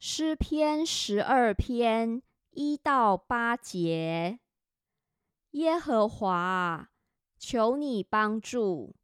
[0.00, 4.38] 诗篇十二篇一到八节。
[5.50, 6.90] 耶和华，
[7.36, 8.94] 求你帮助，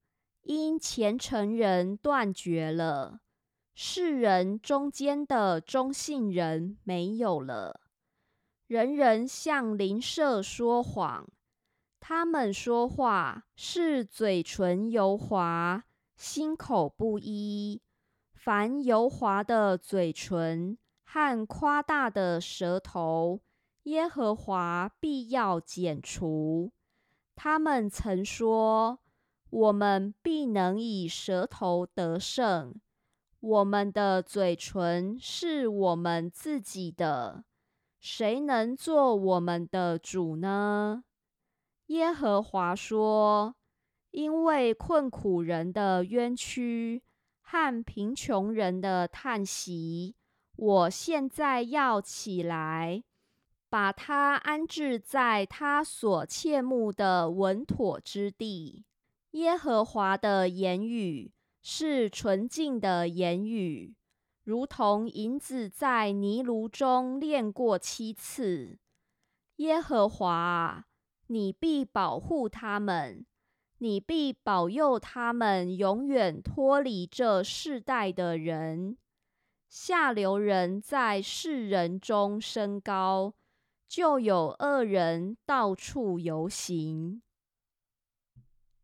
[0.42, 3.18] 因虔诚人断绝了，
[3.74, 7.80] 世人中间的忠信人没有了。
[8.68, 11.28] 人人向邻舍说谎，
[11.98, 15.82] 他们说话是嘴唇油滑，
[16.16, 17.82] 心口不一。
[18.44, 20.76] 凡油滑的嘴唇。
[21.02, 23.40] 和夸大的舌头，
[23.84, 26.70] 耶和华必要剪除。
[27.34, 28.98] 他们曾说
[29.48, 32.74] ：“我们必能以舌头得胜，
[33.40, 37.44] 我们的嘴唇是我们自己的，
[37.98, 41.04] 谁能做我们的主呢？”
[41.88, 43.54] 耶和华说
[44.10, 47.02] ：“因为困苦人的冤屈
[47.44, 50.16] 和贫穷人的叹息。”
[50.56, 53.02] 我现在要起来，
[53.68, 58.84] 把他安置在他所切慕的稳妥之地。
[59.32, 63.96] 耶和华的言语是纯净的言语，
[64.44, 68.78] 如同银子在泥炉中炼过七次。
[69.56, 70.86] 耶和华，
[71.26, 73.26] 你必保护他们，
[73.84, 78.96] 你必保佑他们，永远脱离这世代的人。
[79.68, 83.34] 下流人在世人中升高，
[83.86, 87.20] 就有恶人到处游行。